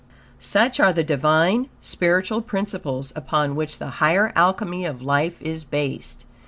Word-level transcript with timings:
Such 0.39 0.79
are 0.79 0.91
the 0.91 1.03
Divine, 1.03 1.69
spiritual 1.79 2.41
principles 2.41 3.13
upon 3.15 3.55
which 3.55 3.77
the 3.77 3.85
higher 4.01 4.33
Alchemy 4.35 4.83
of 4.83 5.03
life 5.03 5.39
is 5.43 5.63
based. 5.63 6.25